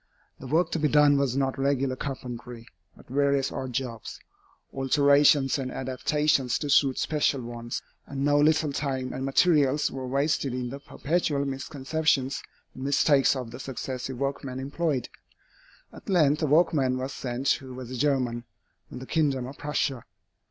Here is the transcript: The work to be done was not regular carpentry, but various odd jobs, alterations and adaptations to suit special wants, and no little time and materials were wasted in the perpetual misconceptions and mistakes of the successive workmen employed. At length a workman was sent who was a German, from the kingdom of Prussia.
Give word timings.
The 0.39 0.47
work 0.47 0.71
to 0.71 0.79
be 0.79 0.87
done 0.87 1.19
was 1.19 1.37
not 1.37 1.59
regular 1.59 1.95
carpentry, 1.95 2.65
but 2.97 3.07
various 3.07 3.51
odd 3.51 3.71
jobs, 3.73 4.19
alterations 4.73 5.59
and 5.59 5.71
adaptations 5.71 6.57
to 6.57 6.71
suit 6.71 6.97
special 6.97 7.41
wants, 7.43 7.83
and 8.07 8.25
no 8.25 8.39
little 8.39 8.73
time 8.73 9.13
and 9.13 9.23
materials 9.23 9.91
were 9.91 10.07
wasted 10.07 10.55
in 10.55 10.71
the 10.71 10.79
perpetual 10.79 11.45
misconceptions 11.45 12.41
and 12.73 12.83
mistakes 12.83 13.35
of 13.35 13.51
the 13.51 13.59
successive 13.59 14.17
workmen 14.17 14.59
employed. 14.59 15.07
At 15.93 16.09
length 16.09 16.41
a 16.41 16.47
workman 16.47 16.97
was 16.97 17.13
sent 17.13 17.49
who 17.49 17.75
was 17.75 17.91
a 17.91 17.95
German, 17.95 18.45
from 18.89 18.97
the 18.97 19.05
kingdom 19.05 19.45
of 19.45 19.59
Prussia. 19.59 20.05